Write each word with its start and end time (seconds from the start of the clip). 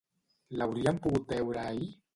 L'hauríem 0.61 0.99
pogut 1.05 1.33
veure 1.37 1.65
ahir? 1.67 1.97